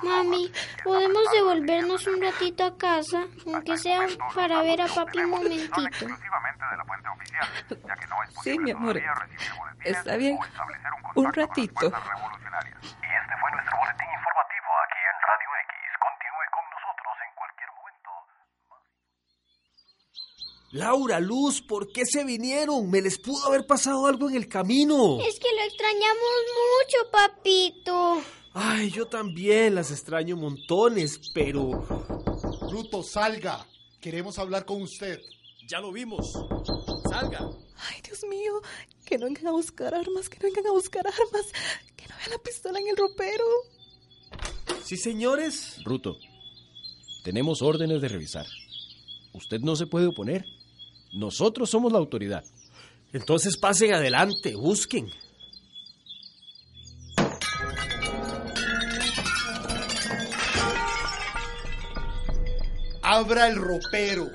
Mami, 0.04 0.52
¿podemos 0.84 1.32
devolvernos 1.32 2.08
un 2.08 2.22
ratito 2.22 2.66
a 2.66 2.78
casa, 2.78 3.26
aunque 3.46 3.78
sea 3.78 4.08
para 4.36 4.62
ver 4.62 4.82
a 4.82 4.88
papi 4.88 5.20
un 5.20 5.30
momentito? 5.30 6.08
Sí, 8.44 8.58
mi 8.60 8.72
amor. 8.72 9.02
Está 9.84 10.16
bien. 10.18 10.38
Un 11.16 11.34
ratito. 11.34 11.86
Y 11.86 11.90
este 11.90 13.36
fue 13.40 13.52
nuestro 13.52 13.78
boletín 13.78 14.08
informativo 14.14 14.70
aquí 14.86 15.02
en 15.10 15.18
Radio 15.28 15.50
X. 15.62 15.76
Continúe 16.00 16.46
con 16.52 16.66
nosotros 16.72 17.14
en 17.26 17.32
cualquier 17.36 17.70
momento. 17.76 18.12
Laura, 20.72 21.20
Luz, 21.20 21.62
¿por 21.62 21.92
qué 21.92 22.06
se 22.06 22.24
vinieron? 22.24 22.90
Me 22.90 23.02
les 23.02 23.18
pudo 23.18 23.46
haber 23.48 23.68
pasado 23.68 24.06
algo 24.06 24.30
en 24.30 24.38
el 24.38 24.48
camino. 24.48 25.20
Es 25.20 25.38
que 25.38 25.50
lo 25.54 25.64
extrañamos 25.64 26.32
mucho, 26.80 27.12
papito. 27.12 28.22
Ay, 28.54 28.90
yo 28.90 29.06
también 29.06 29.76
las 29.76 29.92
extraño 29.92 30.38
montones, 30.38 31.20
pero... 31.34 31.86
Bruto, 32.70 33.04
salga. 33.04 33.68
Queremos 34.00 34.40
hablar 34.40 34.66
con 34.66 34.82
usted. 34.82 35.20
Ya 35.68 35.82
lo 35.82 35.92
vimos. 35.92 36.32
Salga. 37.10 37.50
Ay, 37.90 38.02
Dios 38.02 38.24
mío, 38.30 38.62
que 39.06 39.18
no 39.18 39.26
vengan 39.26 39.48
a 39.48 39.52
buscar 39.52 39.94
armas, 39.94 40.30
que 40.30 40.38
no 40.40 40.44
vengan 40.54 40.68
a 40.68 40.72
buscar 40.72 41.06
armas, 41.06 41.52
que 41.98 42.08
no 42.08 42.16
vean 42.16 42.32
la 42.32 42.38
pistola 42.38 42.80
en 42.80 42.88
el 42.88 42.96
ropero. 42.96 43.44
Sí, 44.86 44.96
señores. 44.96 45.82
Bruto, 45.84 46.18
tenemos 47.26 47.62
órdenes 47.62 48.02
de 48.02 48.08
revisar. 48.08 48.46
Usted 49.34 49.60
no 49.60 49.76
se 49.76 49.86
puede 49.86 50.08
oponer. 50.08 50.46
Nosotros 51.14 51.70
somos 51.70 51.92
la 51.92 52.00
autoridad. 52.00 52.44
Entonces 53.14 53.58
pasen 53.58 53.94
adelante, 53.94 54.56
busquen. 54.56 55.10
Abra 63.04 63.48
el 63.48 63.58
ropero. 63.58 64.30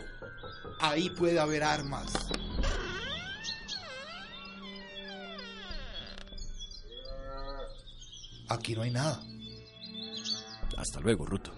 Ahí 0.81 1.09
puede 1.11 1.39
haber 1.39 1.63
armas. 1.63 2.13
Aquí 8.49 8.75
no 8.75 8.83
hay 8.83 8.91
nada. 8.91 9.23
Hasta 10.77 11.01
luego, 11.01 11.25
Ruto. 11.25 11.53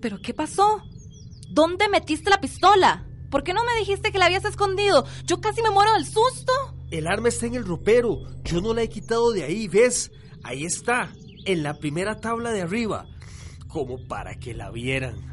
¿Pero 0.00 0.18
qué 0.22 0.32
pasó? 0.32 0.82
¿Dónde 1.50 1.88
metiste 1.88 2.30
la 2.30 2.40
pistola? 2.40 3.04
¿Por 3.28 3.42
qué 3.42 3.52
no 3.52 3.64
me 3.64 3.76
dijiste 3.80 4.12
que 4.12 4.18
la 4.18 4.26
habías 4.26 4.44
escondido? 4.44 5.04
Yo 5.24 5.40
casi 5.40 5.62
me 5.62 5.70
muero 5.70 5.92
del 5.94 6.06
susto. 6.06 6.52
El 6.92 7.08
arma 7.08 7.28
está 7.28 7.46
en 7.46 7.56
el 7.56 7.64
ropero. 7.64 8.20
Yo 8.44 8.60
no 8.60 8.72
la 8.72 8.82
he 8.82 8.88
quitado 8.88 9.32
de 9.32 9.42
ahí, 9.42 9.66
¿ves? 9.66 10.12
Ahí 10.44 10.64
está, 10.64 11.12
en 11.44 11.64
la 11.64 11.74
primera 11.74 12.20
tabla 12.20 12.50
de 12.52 12.62
arriba. 12.62 13.06
Como 13.66 14.06
para 14.06 14.36
que 14.36 14.54
la 14.54 14.70
vieran. 14.70 15.30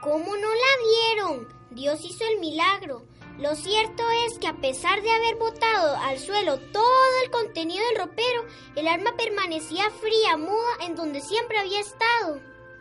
¿Cómo 0.00 0.36
no 0.36 0.48
la 0.54 1.24
vieron? 1.26 1.48
Dios 1.70 2.04
hizo 2.04 2.24
el 2.32 2.40
milagro. 2.40 3.04
Lo 3.38 3.56
cierto 3.56 4.04
es 4.26 4.38
que 4.38 4.46
a 4.46 4.54
pesar 4.54 5.02
de 5.02 5.10
haber 5.10 5.34
botado 5.34 5.96
al 5.96 6.20
suelo 6.20 6.58
todo 6.58 7.22
el 7.24 7.30
contenido 7.30 7.84
del 7.86 7.98
ropero, 7.98 8.46
el 8.76 8.86
arma 8.86 9.16
permanecía 9.16 9.90
fría, 9.90 10.36
muda, 10.36 10.86
en 10.86 10.94
donde 10.94 11.20
siempre 11.20 11.58
había 11.58 11.80
estado. 11.80 12.40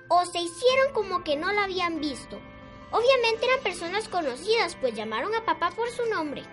O 0.09 0.25
se 0.25 0.39
hicieron 0.39 0.93
como 0.93 1.23
que 1.23 1.37
no 1.37 1.51
la 1.51 1.63
habían 1.63 1.99
visto. 1.99 2.39
Obviamente 2.91 3.47
eran 3.47 3.63
personas 3.63 4.07
conocidas, 4.07 4.77
pues 4.79 4.93
llamaron 4.93 5.33
a 5.33 5.43
papá 5.43 5.71
por 5.71 5.89
su 5.89 6.05
nombre. 6.05 6.43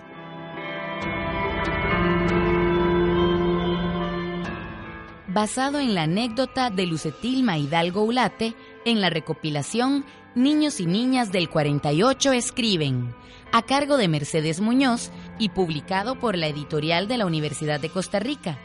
Basado 5.33 5.78
en 5.78 5.95
la 5.95 6.04
anécdota 6.04 6.71
de 6.71 6.87
Lucetilma 6.87 7.59
Hidalgo 7.59 8.02
Ulate, 8.02 8.54
en 8.85 9.01
la 9.01 9.11
recopilación 9.11 10.05
Niños 10.35 10.81
y 10.81 10.87
Niñas 10.87 11.33
del 11.33 11.49
48 11.49 12.33
escriben, 12.33 13.15
a 13.53 13.63
cargo 13.63 13.97
de 13.97 14.09
Mercedes 14.09 14.61
Muñoz 14.61 15.11
y 15.39 15.49
publicado 15.49 16.19
por 16.19 16.37
la 16.37 16.47
editorial 16.47 17.09
de 17.09 17.19
la 17.19 17.27
Universidad 17.27 17.81
de 17.81 17.91
Costa 17.91 18.21
Rica. 18.21 18.59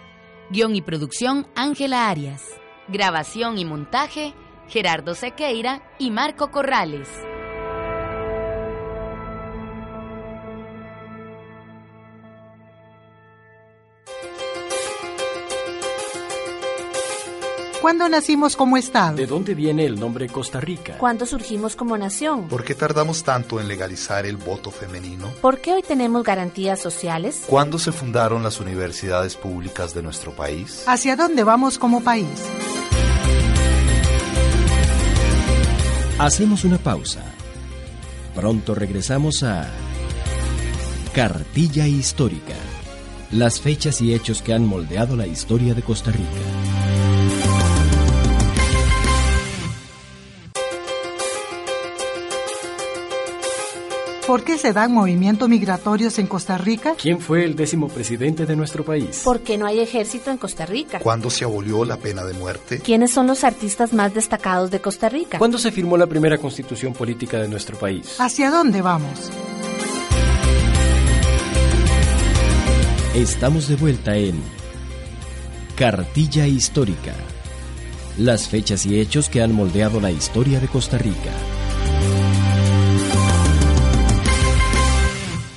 Guión 0.51 0.75
y 0.75 0.81
producción 0.81 1.47
Ángela 1.55 2.09
Arias. 2.09 2.43
Grabación 2.87 3.57
y 3.57 3.65
montaje 3.65 4.35
Gerardo 4.67 5.15
Sequeira 5.15 5.81
y 5.97 6.11
Marco 6.11 6.51
Corrales. 6.51 7.09
¿Cuándo 17.85 18.09
nacimos 18.09 18.55
como 18.55 18.77
Estado? 18.77 19.15
¿De 19.15 19.27
dónde 19.27 19.53
viene 19.53 19.85
el 19.85 19.99
nombre 19.99 20.27
Costa 20.27 20.59
Rica? 20.59 20.97
¿Cuándo 20.97 21.27
surgimos 21.27 21.75
como 21.75 21.95
nación? 21.95 22.47
¿Por 22.47 22.63
qué 22.63 22.73
tardamos 22.73 23.23
tanto 23.23 23.61
en 23.61 23.67
legalizar 23.67 24.25
el 24.25 24.37
voto 24.37 24.71
femenino? 24.71 25.31
¿Por 25.39 25.61
qué 25.61 25.73
hoy 25.73 25.83
tenemos 25.83 26.23
garantías 26.23 26.81
sociales? 26.81 27.43
¿Cuándo 27.45 27.77
se 27.77 27.91
fundaron 27.91 28.41
las 28.41 28.59
universidades 28.59 29.35
públicas 29.35 29.93
de 29.93 30.01
nuestro 30.01 30.31
país? 30.31 30.83
¿Hacia 30.87 31.15
dónde 31.15 31.43
vamos 31.43 31.77
como 31.77 32.01
país? 32.01 32.27
Hacemos 36.17 36.63
una 36.63 36.79
pausa. 36.79 37.21
Pronto 38.33 38.73
regresamos 38.73 39.43
a 39.43 39.69
Cartilla 41.13 41.85
Histórica. 41.85 42.55
Las 43.29 43.61
fechas 43.61 44.01
y 44.01 44.11
hechos 44.15 44.41
que 44.41 44.55
han 44.55 44.65
moldeado 44.65 45.15
la 45.15 45.27
historia 45.27 45.75
de 45.75 45.83
Costa 45.83 46.09
Rica. 46.09 46.74
¿Por 54.27 54.43
qué 54.43 54.57
se 54.57 54.73
dan 54.73 54.91
movimientos 54.91 55.47
migratorios 55.47 56.17
en 56.17 56.25
Costa 56.25 56.57
Rica? 56.57 56.95
¿Quién 56.99 57.19
fue 57.19 57.45
el 57.45 57.55
décimo 57.55 57.89
presidente 57.89 58.47
de 58.47 58.55
nuestro 58.55 58.83
país? 58.83 59.21
¿Por 59.23 59.41
qué 59.41 59.55
no 59.55 59.67
hay 59.67 59.79
ejército 59.79 60.31
en 60.31 60.37
Costa 60.37 60.65
Rica? 60.65 60.97
¿Cuándo 60.97 61.29
se 61.29 61.45
abolió 61.45 61.85
la 61.85 61.97
pena 61.97 62.23
de 62.23 62.33
muerte? 62.33 62.79
¿Quiénes 62.79 63.13
son 63.13 63.27
los 63.27 63.43
artistas 63.43 63.93
más 63.93 64.15
destacados 64.15 64.71
de 64.71 64.81
Costa 64.81 65.09
Rica? 65.09 65.37
¿Cuándo 65.37 65.59
se 65.59 65.71
firmó 65.71 65.95
la 65.95 66.07
primera 66.07 66.39
constitución 66.39 66.93
política 66.93 67.39
de 67.39 67.47
nuestro 67.47 67.77
país? 67.77 68.19
¿Hacia 68.19 68.49
dónde 68.49 68.81
vamos? 68.81 69.29
Estamos 73.13 73.67
de 73.67 73.75
vuelta 73.75 74.17
en 74.17 74.41
Cartilla 75.75 76.47
Histórica. 76.47 77.13
Las 78.17 78.47
fechas 78.47 78.87
y 78.87 78.99
hechos 78.99 79.29
que 79.29 79.43
han 79.43 79.51
moldeado 79.53 80.01
la 80.01 80.09
historia 80.09 80.59
de 80.59 80.67
Costa 80.67 80.97
Rica. 80.97 81.31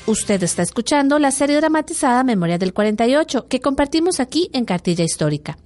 Usted 0.08 0.42
está 0.42 0.62
escuchando 0.62 1.18
la 1.18 1.30
serie 1.30 1.56
dramatizada 1.56 2.24
Memoria 2.24 2.56
del 2.56 2.72
48 2.72 3.46
que 3.46 3.60
compartimos 3.60 4.20
aquí 4.20 4.48
en 4.54 4.64
Cartilla 4.64 5.04
Histórica. 5.04 5.58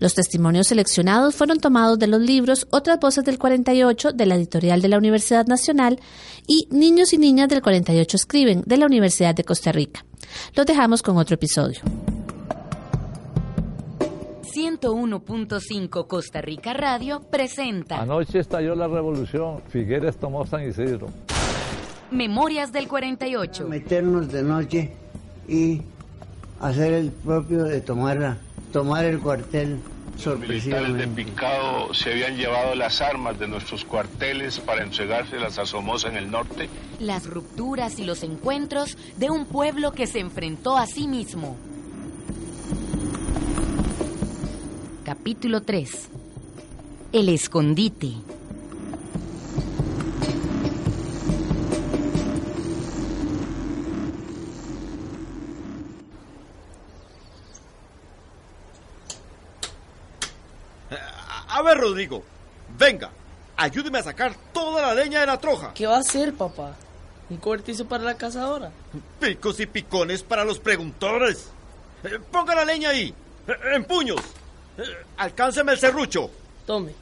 Los 0.00 0.12
testimonios 0.12 0.66
seleccionados 0.66 1.34
fueron 1.34 1.60
tomados 1.60 1.98
de 1.98 2.06
los 2.06 2.20
libros 2.20 2.68
Otras 2.70 3.00
Voces 3.00 3.24
del 3.24 3.38
48 3.38 4.12
de 4.12 4.26
la 4.26 4.34
editorial 4.34 4.82
de 4.82 4.88
la 4.88 4.98
Universidad 4.98 5.46
Nacional 5.46 5.98
y 6.46 6.68
Niños 6.70 7.14
y 7.14 7.16
Niñas 7.16 7.48
del 7.48 7.62
48 7.62 8.18
Escriben 8.18 8.62
de 8.66 8.76
la 8.76 8.84
Universidad 8.84 9.34
de 9.34 9.44
Costa 9.44 9.72
Rica. 9.72 10.04
Los 10.54 10.66
dejamos 10.66 11.02
con 11.02 11.16
otro 11.16 11.36
episodio. 11.36 11.80
101.5 14.42 16.06
Costa 16.06 16.42
Rica 16.42 16.74
Radio 16.74 17.22
presenta 17.30 18.02
Anoche 18.02 18.40
estalló 18.40 18.74
la 18.74 18.88
revolución. 18.88 19.62
Figueres 19.68 20.18
tomó 20.18 20.44
San 20.44 20.68
Isidro. 20.68 21.08
Memorias 22.10 22.72
del 22.72 22.88
48. 22.88 23.68
Meternos 23.68 24.30
de 24.32 24.42
noche 24.42 24.92
y 25.48 25.82
hacer 26.60 26.92
el 26.92 27.10
propio 27.10 27.64
de 27.64 27.80
tomar, 27.80 28.38
tomar 28.72 29.04
el 29.04 29.18
cuartel 29.20 29.80
Militares 30.38 30.94
de. 30.96 31.08
Picado 31.08 31.92
se 31.92 32.10
habían 32.10 32.36
llevado 32.36 32.74
las 32.74 33.00
armas 33.02 33.38
de 33.38 33.46
nuestros 33.46 33.84
cuarteles 33.84 34.58
para 34.58 34.82
entregárselas 34.82 35.58
a 35.58 35.66
Somoza 35.66 36.08
en 36.08 36.16
el 36.16 36.30
norte. 36.30 36.68
Las 36.98 37.26
rupturas 37.26 37.98
y 37.98 38.04
los 38.04 38.22
encuentros 38.22 38.96
de 39.18 39.30
un 39.30 39.44
pueblo 39.44 39.92
que 39.92 40.06
se 40.06 40.20
enfrentó 40.20 40.78
a 40.78 40.86
sí 40.86 41.06
mismo. 41.06 41.56
Capítulo 45.04 45.62
3. 45.62 46.08
El 47.12 47.28
escondite. 47.28 48.14
Rodrigo, 61.86 62.24
venga, 62.76 63.12
ayúdeme 63.56 64.00
a 64.00 64.02
sacar 64.02 64.34
toda 64.52 64.82
la 64.82 64.94
leña 64.94 65.20
de 65.20 65.26
la 65.26 65.38
troja. 65.38 65.72
¿Qué 65.72 65.86
va 65.86 65.96
a 65.96 66.00
hacer, 66.00 66.34
papá? 66.34 66.74
¿Un 67.30 67.36
cobertizo 67.36 67.86
para 67.86 68.02
la 68.02 68.16
cazadora? 68.16 68.72
Picos 69.20 69.60
y 69.60 69.66
picones 69.66 70.24
para 70.24 70.44
los 70.44 70.58
preguntores. 70.58 71.48
Eh, 72.02 72.18
Ponga 72.32 72.56
la 72.56 72.64
leña 72.64 72.90
ahí, 72.90 73.14
eh, 73.46 73.52
en 73.74 73.84
puños. 73.84 74.20
Eh, 74.78 74.82
Alcánceme 75.18 75.72
el 75.72 75.78
serrucho. 75.78 76.28
Tome. 76.66 76.92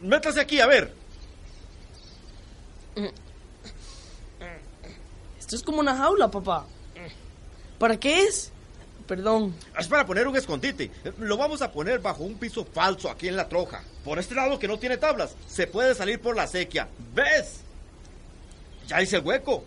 Métase 0.00 0.40
aquí, 0.40 0.60
a 0.60 0.66
ver. 0.66 0.92
Esto 5.38 5.56
es 5.56 5.62
como 5.62 5.80
una 5.80 5.96
jaula, 5.96 6.30
papá. 6.30 6.66
¿Para 7.78 7.98
qué 7.98 8.22
es? 8.22 8.50
Perdón. 9.06 9.54
Es 9.78 9.88
para 9.88 10.06
poner 10.06 10.26
un 10.26 10.36
escondite. 10.36 10.90
Lo 11.18 11.36
vamos 11.36 11.60
a 11.60 11.70
poner 11.70 11.98
bajo 11.98 12.24
un 12.24 12.34
piso 12.34 12.64
falso 12.64 13.10
aquí 13.10 13.28
en 13.28 13.36
la 13.36 13.48
troja. 13.48 13.82
Por 14.02 14.18
este 14.18 14.34
lado 14.34 14.58
que 14.58 14.68
no 14.68 14.78
tiene 14.78 14.96
tablas. 14.96 15.34
Se 15.46 15.66
puede 15.66 15.94
salir 15.94 16.20
por 16.20 16.34
la 16.34 16.46
sequía. 16.46 16.88
¿Ves? 17.14 17.60
Ya 18.86 19.02
hice 19.02 19.16
el 19.16 19.24
hueco. 19.24 19.64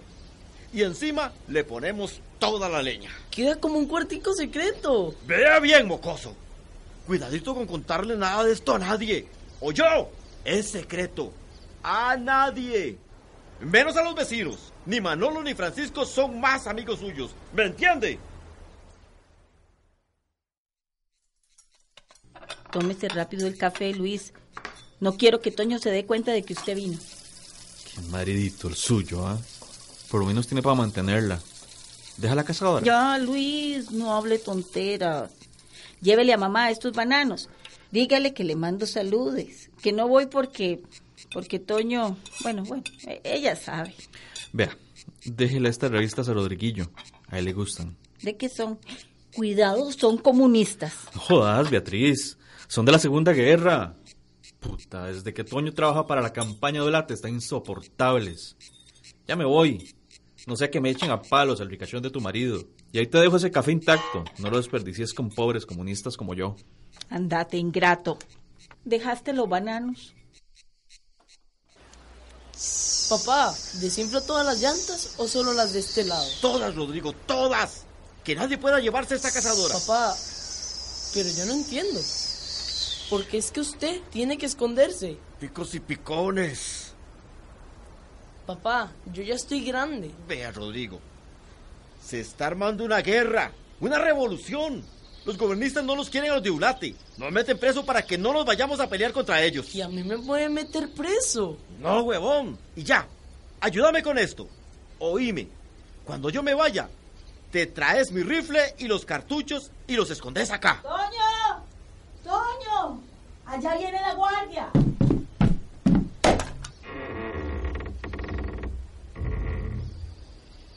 Y 0.73 0.81
encima 0.83 1.31
le 1.47 1.63
ponemos 1.63 2.19
toda 2.39 2.67
la 2.67 2.81
leña. 2.81 3.11
Queda 3.29 3.57
como 3.57 3.77
un 3.77 3.85
cuartico 3.85 4.33
secreto. 4.33 5.13
Vea 5.25 5.59
bien, 5.59 5.87
mocoso. 5.87 6.33
Cuidadito 7.05 7.53
con 7.53 7.67
contarle 7.67 8.17
nada 8.17 8.43
de 8.43 8.53
esto 8.53 8.75
a 8.75 8.79
nadie. 8.79 9.27
O 9.61 9.71
yo. 9.71 10.09
Es 10.43 10.71
secreto. 10.71 11.31
A 11.83 12.17
nadie. 12.17 12.97
Menos 13.59 13.97
a 13.97 14.03
los 14.03 14.15
vecinos. 14.15 14.71
Ni 14.85 15.01
Manolo 15.01 15.41
ni 15.43 15.53
Francisco 15.53 16.05
son 16.05 16.39
más 16.39 16.67
amigos 16.67 16.99
suyos. 16.99 17.31
¿Me 17.53 17.63
entiende? 17.63 18.19
Tómese 22.71 23.09
rápido 23.09 23.47
el 23.47 23.57
café, 23.57 23.93
Luis. 23.93 24.33
No 24.99 25.17
quiero 25.17 25.41
que 25.41 25.51
Toño 25.51 25.79
se 25.79 25.89
dé 25.89 26.05
cuenta 26.05 26.31
de 26.31 26.43
que 26.43 26.53
usted 26.53 26.75
vino. 26.75 26.97
Qué 27.93 28.01
maridito 28.09 28.67
el 28.67 28.75
suyo, 28.75 29.25
¿ah? 29.25 29.37
Por 30.09 30.21
lo 30.21 30.25
menos 30.25 30.47
tiene 30.47 30.61
para 30.61 30.75
mantenerla. 30.75 31.39
Deja 32.17 32.35
la 32.35 32.43
cazadora. 32.43 32.85
Ya, 32.85 33.17
Luis, 33.17 33.91
no 33.91 34.15
hable 34.15 34.39
tonteras. 34.39 35.31
Llévele 36.01 36.33
a 36.33 36.37
mamá 36.37 36.71
estos 36.71 36.93
bananos. 36.93 37.49
Dígale 37.91 38.33
que 38.33 38.43
le 38.43 38.55
mando 38.55 38.85
saludes. 38.85 39.69
Que 39.81 39.91
no 39.91 40.07
voy 40.07 40.25
porque. 40.25 40.81
Porque 41.31 41.59
Toño. 41.59 42.17
Bueno, 42.41 42.63
bueno, 42.63 42.83
e- 43.05 43.21
ella 43.23 43.55
sabe. 43.55 43.93
Vea, 44.53 44.77
déjele 45.25 45.69
estas 45.69 45.91
revistas 45.91 46.29
a 46.29 46.33
Rodriguillo. 46.33 46.89
A 47.27 47.39
él 47.39 47.45
le 47.45 47.53
gustan. 47.53 47.97
¿De 48.21 48.37
qué 48.37 48.49
son? 48.49 48.79
Cuidado, 49.35 49.91
son 49.91 50.17
comunistas. 50.17 50.93
No 51.13 51.21
jodas, 51.21 51.69
Beatriz. 51.69 52.37
Son 52.67 52.85
de 52.85 52.91
la 52.91 52.99
Segunda 52.99 53.33
Guerra. 53.33 53.95
Puta, 54.59 55.05
desde 55.05 55.33
que 55.33 55.43
Toño 55.43 55.73
trabaja 55.73 56.07
para 56.07 56.21
la 56.21 56.33
campaña 56.33 56.81
de 56.81 56.87
Olate 56.87 57.13
están 57.13 57.33
insoportables. 57.33 58.55
Ya 59.27 59.35
me 59.35 59.45
voy. 59.45 59.93
No 60.47 60.55
sea 60.55 60.71
que 60.71 60.79
me 60.79 60.89
echen 60.89 61.11
a 61.11 61.21
palos 61.21 61.59
el 61.59 61.69
ricachón 61.69 62.01
de 62.01 62.09
tu 62.09 62.21
marido. 62.21 62.63
Y 62.91 62.99
ahí 62.99 63.07
te 63.07 63.17
dejo 63.19 63.37
ese 63.37 63.51
café 63.51 63.71
intacto. 63.71 64.23
No 64.39 64.49
lo 64.49 64.57
desperdicies 64.57 65.13
con 65.13 65.29
pobres 65.29 65.65
comunistas 65.65 66.15
como 66.15 66.33
yo. 66.33 66.55
Andate, 67.09 67.57
ingrato. 67.57 68.17
¿Dejaste 68.85 69.33
los 69.33 69.49
bananos? 69.49 70.15
Papá, 73.09 73.55
¿desinflo 73.75 74.21
todas 74.21 74.45
las 74.45 74.59
llantas 74.59 75.11
o 75.17 75.27
solo 75.27 75.53
las 75.53 75.73
de 75.73 75.79
este 75.79 76.03
lado? 76.03 76.27
Todas, 76.41 76.75
Rodrigo, 76.75 77.13
todas. 77.13 77.83
Que 78.23 78.35
nadie 78.35 78.57
pueda 78.57 78.79
llevarse 78.79 79.15
esta 79.15 79.31
cazadora. 79.31 79.75
Papá, 79.75 80.15
pero 81.13 81.29
yo 81.29 81.45
no 81.45 81.53
entiendo. 81.53 82.01
¿Por 83.09 83.25
qué 83.25 83.37
es 83.37 83.51
que 83.51 83.61
usted 83.61 84.01
tiene 84.11 84.37
que 84.37 84.45
esconderse? 84.45 85.17
Picos 85.39 85.73
y 85.75 85.79
picones. 85.79 86.91
Papá, 88.45 88.91
yo 89.13 89.23
ya 89.23 89.35
estoy 89.35 89.63
grande. 89.63 90.11
Vea, 90.27 90.51
Rodrigo. 90.51 90.99
Se 92.05 92.19
está 92.19 92.47
armando 92.47 92.83
una 92.83 93.01
guerra, 93.01 93.51
una 93.79 93.99
revolución. 93.99 94.83
Los 95.27 95.37
gobernistas 95.37 95.83
no 95.83 95.93
los 95.93 96.09
quieren 96.09 96.31
a 96.31 96.35
los 96.35 96.43
de 96.43 96.49
Ulate. 96.49 96.95
Nos 97.17 97.33
meten 97.33 97.59
preso 97.59 97.85
para 97.85 98.01
que 98.01 98.17
no 98.17 98.31
nos 98.31 98.45
vayamos 98.45 98.79
a 98.79 98.87
pelear 98.87 99.11
contra 99.11 99.41
ellos. 99.41 99.75
Y 99.75 99.81
a 99.81 99.89
mí 99.89 100.01
me 100.01 100.17
pueden 100.17 100.53
meter 100.53 100.89
preso. 100.93 101.57
No, 101.81 102.03
huevón. 102.03 102.57
Y 102.77 102.83
ya, 102.83 103.05
ayúdame 103.59 104.01
con 104.01 104.17
esto. 104.17 104.47
Oíme, 104.99 105.49
cuando 106.05 106.29
yo 106.29 106.41
me 106.41 106.53
vaya, 106.53 106.87
te 107.51 107.65
traes 107.65 108.09
mi 108.09 108.23
rifle 108.23 108.73
y 108.77 108.87
los 108.87 109.03
cartuchos 109.03 109.69
y 109.85 109.97
los 109.97 110.09
escondes 110.09 110.49
acá. 110.49 110.81
¡Toño! 110.81 111.65
¡Toño! 112.23 113.01
Allá 113.47 113.75
viene 113.75 113.99
la 113.99 114.13
guardia. 114.13 114.69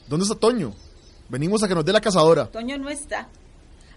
¿Dónde 0.09 0.25
está 0.25 0.35
Toño? 0.35 0.73
Venimos 1.29 1.63
a 1.63 1.69
que 1.69 1.75
nos 1.75 1.85
dé 1.85 1.93
la 1.93 2.01
cazadora. 2.01 2.47
Toño 2.47 2.77
no 2.77 2.89
está. 2.89 3.29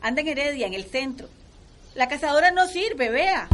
Anda 0.04 0.20
en 0.20 0.28
Heredia, 0.28 0.66
en 0.66 0.74
el 0.74 0.84
centro. 0.84 1.28
La 1.94 2.08
cazadora 2.08 2.50
no 2.50 2.66
sirve, 2.66 3.08
vea. 3.08 3.48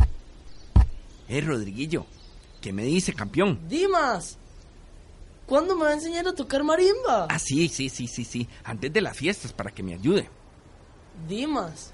Eh, 1.28 1.40
Rodriguillo, 1.42 2.06
¿qué 2.60 2.72
me 2.72 2.82
dice, 2.82 3.12
campeón? 3.14 3.60
Dimas, 3.68 4.36
¿cuándo 5.46 5.76
me 5.76 5.84
va 5.84 5.90
a 5.90 5.94
enseñar 5.94 6.26
a 6.26 6.34
tocar 6.34 6.64
marimba? 6.64 7.28
Ah, 7.30 7.38
sí, 7.38 7.68
sí, 7.68 7.88
sí, 7.88 8.08
sí, 8.08 8.24
sí. 8.24 8.48
Antes 8.64 8.92
de 8.92 9.00
las 9.00 9.16
fiestas, 9.16 9.52
para 9.52 9.70
que 9.70 9.84
me 9.84 9.94
ayude. 9.94 10.28
Dimas, 11.28 11.92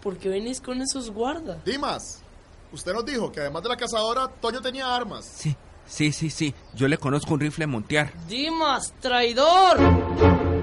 ¿por 0.00 0.16
qué 0.18 0.28
venís 0.28 0.60
con 0.60 0.80
esos 0.80 1.10
guardas? 1.10 1.64
Dimas, 1.64 2.20
usted 2.70 2.92
nos 2.92 3.04
dijo 3.04 3.32
que 3.32 3.40
además 3.40 3.64
de 3.64 3.70
la 3.70 3.76
cazadora, 3.76 4.28
Toño 4.28 4.60
tenía 4.62 4.94
armas. 4.94 5.24
Sí, 5.26 5.56
sí, 5.84 6.12
sí, 6.12 6.30
sí. 6.30 6.54
Yo 6.76 6.86
le 6.86 6.96
conozco 6.96 7.34
un 7.34 7.40
rifle 7.40 7.66
Montear. 7.66 8.12
Dimas, 8.28 8.94
traidor. 9.00 10.55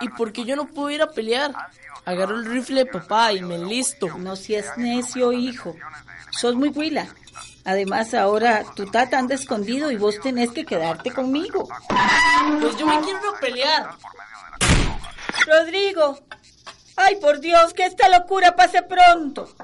¿Y 0.00 0.08
por 0.10 0.32
qué 0.32 0.44
yo 0.44 0.56
no 0.56 0.66
puedo 0.66 0.90
ir 0.90 1.02
a 1.02 1.10
pelear? 1.10 1.52
Agarro 2.04 2.36
el 2.36 2.46
rifle 2.46 2.84
de 2.84 2.90
papá 2.90 3.32
y 3.32 3.42
me 3.42 3.56
enlisto. 3.56 4.08
No 4.18 4.36
seas 4.36 4.76
necio, 4.78 5.32
hijo. 5.32 5.76
Sos 6.30 6.54
muy 6.54 6.68
huila. 6.68 7.06
Además, 7.64 8.14
ahora 8.14 8.64
tu 8.74 8.86
tata 8.86 9.18
anda 9.18 9.34
escondido 9.34 9.90
y 9.90 9.96
vos 9.96 10.18
tenés 10.20 10.52
que 10.52 10.64
quedarte 10.64 11.10
conmigo. 11.10 11.68
Pues 12.60 12.76
yo 12.76 12.86
me 12.86 13.00
quiero 13.00 13.20
pelear. 13.40 13.90
Rodrigo. 15.46 16.18
Ay, 16.96 17.16
por 17.16 17.40
Dios, 17.40 17.74
que 17.74 17.84
esta 17.84 18.08
locura 18.08 18.56
pase 18.56 18.82
pronto. 18.82 19.54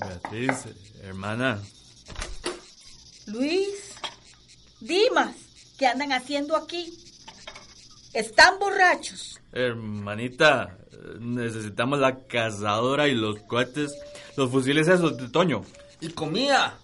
Beatriz, 0.00 0.68
hermana. 1.02 1.60
Luis. 3.26 3.94
Dimas, 4.80 5.34
¿qué 5.76 5.86
andan 5.86 6.12
haciendo 6.12 6.56
aquí? 6.56 6.96
Están 8.12 8.58
borrachos. 8.58 9.40
Hermanita, 9.52 10.76
necesitamos 11.20 11.98
la 11.98 12.18
cazadora 12.26 13.08
y 13.08 13.14
los 13.14 13.40
cohetes, 13.40 13.92
los 14.36 14.50
fusiles 14.50 14.88
esos 14.88 15.16
de 15.16 15.28
Toño. 15.28 15.64
¿Y 16.00 16.10
comida? 16.10 16.74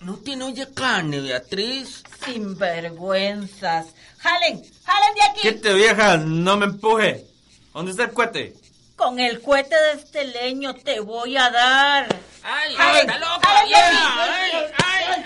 ¿No 0.00 0.16
tiene 0.16 0.44
oye 0.44 0.66
carne, 0.74 1.20
Beatriz? 1.20 2.02
Sinvergüenzas. 2.24 3.86
¡Jalen! 4.18 4.62
¡Jalen 4.84 5.14
de 5.14 5.22
aquí! 5.22 5.40
¿Qué 5.42 5.52
te 5.52 5.72
vieja? 5.74 6.16
No 6.18 6.56
me 6.56 6.66
empuje. 6.66 7.24
¿Dónde 7.72 7.92
está 7.92 8.04
el 8.04 8.12
cohete? 8.12 8.54
Con 8.96 9.18
el 9.20 9.40
cohete 9.42 9.74
de 9.74 9.92
este 9.92 10.24
leño 10.26 10.74
te 10.74 11.00
voy 11.00 11.36
a 11.36 11.50
dar. 11.50 12.08
¡Ay, 12.42 12.74
¡Jalen! 12.74 13.10
está 13.10 13.18
loca, 13.18 13.40
¡Jalen 13.48 13.62
de 13.62 13.68
vieja! 13.68 14.24
aquí! 14.24 14.74
¡Ay, 14.84 15.04
ay, 15.08 15.24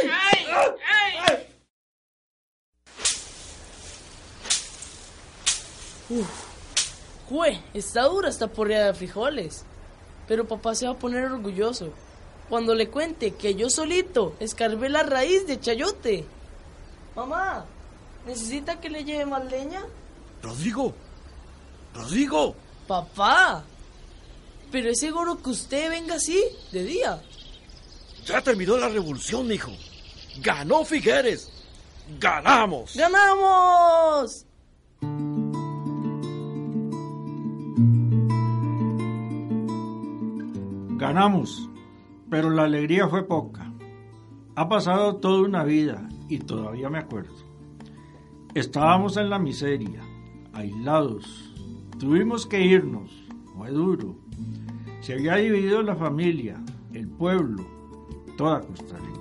ay, 0.00 0.08
ay, 0.10 0.46
ay! 0.50 0.91
Uf. 6.12 6.28
Jue, 7.28 7.60
está 7.72 8.02
dura 8.02 8.28
esta 8.28 8.48
porreada 8.48 8.88
de 8.88 8.94
frijoles. 8.94 9.64
Pero 10.28 10.46
papá 10.46 10.74
se 10.74 10.86
va 10.86 10.92
a 10.92 10.98
poner 10.98 11.24
orgulloso 11.24 11.92
cuando 12.48 12.74
le 12.74 12.88
cuente 12.88 13.34
que 13.34 13.54
yo 13.54 13.70
solito 13.70 14.34
escarbé 14.38 14.88
la 14.88 15.02
raíz 15.02 15.46
de 15.46 15.58
chayote. 15.58 16.26
Mamá, 17.16 17.64
¿necesita 18.26 18.80
que 18.80 18.90
le 18.90 19.04
lleve 19.04 19.24
más 19.26 19.44
leña? 19.50 19.82
Rodrigo, 20.42 20.94
Rodrigo. 21.94 22.54
Papá, 22.86 23.64
pero 24.70 24.90
es 24.90 25.00
seguro 25.00 25.40
que 25.42 25.50
usted 25.50 25.90
venga 25.90 26.16
así, 26.16 26.42
de 26.72 26.84
día. 26.84 27.22
Ya 28.26 28.40
terminó 28.42 28.76
la 28.76 28.88
revolución, 28.88 29.50
hijo. 29.50 29.72
Ganó 30.40 30.84
Figueres. 30.84 31.50
Ganamos. 32.18 32.96
¡Ganamos! 32.96 34.44
Ganamos, 40.96 41.70
pero 42.28 42.50
la 42.50 42.64
alegría 42.64 43.08
fue 43.08 43.26
poca. 43.26 43.72
Ha 44.54 44.68
pasado 44.68 45.16
toda 45.16 45.42
una 45.42 45.64
vida 45.64 46.08
y 46.28 46.38
todavía 46.38 46.90
me 46.90 46.98
acuerdo. 46.98 47.34
Estábamos 48.54 49.16
en 49.16 49.30
la 49.30 49.38
miseria, 49.38 50.02
aislados. 50.52 51.54
Tuvimos 51.98 52.46
que 52.46 52.62
irnos, 52.62 53.10
fue 53.56 53.70
duro. 53.70 54.16
Se 55.00 55.14
había 55.14 55.36
dividido 55.36 55.82
la 55.82 55.96
familia, 55.96 56.62
el 56.92 57.08
pueblo, 57.08 57.66
toda 58.36 58.60
Costa 58.60 58.98
Rica. 58.98 59.11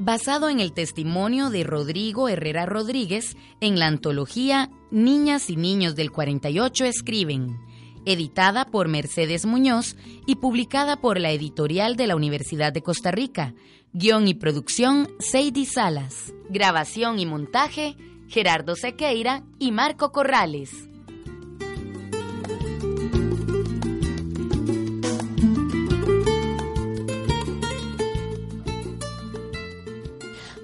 Basado 0.00 0.48
en 0.48 0.60
el 0.60 0.72
testimonio 0.72 1.50
de 1.50 1.62
Rodrigo 1.62 2.28
Herrera 2.28 2.64
Rodríguez 2.64 3.36
en 3.60 3.78
la 3.78 3.86
antología 3.86 4.70
Niñas 4.90 5.50
y 5.50 5.56
Niños 5.56 5.94
del 5.94 6.10
48 6.10 6.86
escriben, 6.86 7.60
editada 8.06 8.64
por 8.64 8.88
Mercedes 8.88 9.44
Muñoz 9.44 9.96
y 10.26 10.36
publicada 10.36 10.96
por 10.96 11.20
la 11.20 11.30
editorial 11.30 11.96
de 11.96 12.06
la 12.06 12.16
Universidad 12.16 12.72
de 12.72 12.82
Costa 12.82 13.10
Rica. 13.10 13.54
Guión 13.92 14.26
y 14.26 14.34
producción 14.34 15.08
Seidy 15.18 15.66
Salas. 15.66 16.32
Grabación 16.48 17.18
y 17.18 17.26
montaje 17.26 17.96
Gerardo 18.28 18.76
Sequeira 18.76 19.42
y 19.58 19.70
Marco 19.70 20.12
Corrales. 20.12 20.89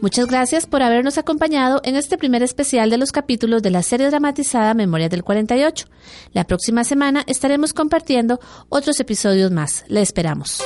Muchas 0.07 0.29
gracias 0.29 0.67
por 0.67 0.85
habernos 0.85 1.19
acompañado 1.19 1.81
en 1.83 1.97
este 1.97 2.17
primer 2.17 2.41
especial 2.45 2.91
de 2.91 2.97
los 2.97 3.11
capítulos 3.11 3.61
de 3.61 3.73
la 3.73 3.83
serie 3.83 4.07
dramatizada 4.07 4.73
Memorias 4.73 5.11
del 5.11 5.25
48. 5.25 5.89
La 6.33 6.45
próxima 6.45 6.85
semana 6.85 7.25
estaremos 7.27 7.73
compartiendo 7.73 8.39
otros 8.69 9.01
episodios 9.01 9.51
más. 9.51 9.85
Le 9.89 10.03
esperamos. 10.03 10.63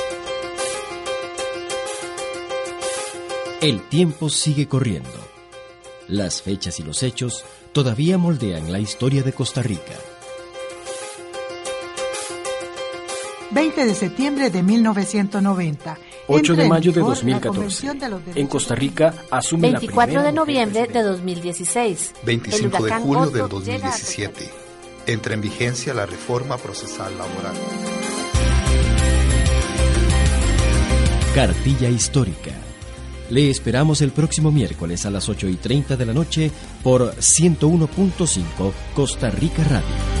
El 3.61 3.81
tiempo 3.89 4.29
sigue 4.29 4.67
corriendo. 4.67 5.09
Las 6.07 6.43
fechas 6.43 6.79
y 6.79 6.83
los 6.83 7.01
hechos 7.01 7.43
todavía 7.73 8.19
moldean 8.19 8.71
la 8.71 8.77
historia 8.77 9.23
de 9.23 9.33
Costa 9.33 9.63
Rica. 9.63 9.95
20 13.49 13.85
de 13.85 13.95
septiembre 13.95 14.51
de 14.51 14.61
1990. 14.61 15.97
8 16.27 16.55
de 16.55 16.67
mayo 16.67 16.91
de 16.91 16.99
vigor 16.99 17.09
la 17.09 17.15
2014. 17.15 17.47
Convención 17.47 17.99
de 17.99 18.09
los 18.09 18.21
En 18.35 18.47
Costa 18.47 18.75
Rica 18.75 19.13
asume 19.29 19.71
la 19.71 19.79
24 19.79 20.05
primera 20.05 20.23
de 20.23 20.31
noviembre 20.33 20.87
de 20.87 21.03
2016. 21.03 22.13
25 22.23 22.77
El 22.77 22.83
de 22.83 22.95
julio 22.99 23.21
Otto 23.21 23.59
del 23.59 23.63
llega 23.65 23.87
a 23.87 23.91
2017. 23.91 24.49
Entra 25.07 25.33
en 25.33 25.41
vigencia 25.41 25.93
la 25.93 26.05
reforma 26.05 26.57
procesal 26.57 27.17
laboral. 27.17 27.55
Cartilla 31.33 31.89
Histórica. 31.89 32.51
Le 33.29 33.49
esperamos 33.49 34.01
el 34.01 34.11
próximo 34.11 34.51
miércoles 34.51 35.05
a 35.05 35.09
las 35.09 35.29
8 35.29 35.47
y 35.47 35.55
30 35.55 35.95
de 35.95 36.05
la 36.05 36.13
noche 36.13 36.51
por 36.83 37.15
101.5 37.15 38.73
Costa 38.93 39.29
Rica 39.29 39.63
Radio. 39.63 40.20